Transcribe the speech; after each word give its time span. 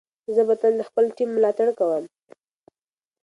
زه 0.35 0.41
به 0.47 0.55
تل 0.61 0.73
د 0.77 0.81
خپل 0.89 1.05
ټیم 1.17 1.29
ملاتړ 1.37 1.67
کوم. 1.77 2.05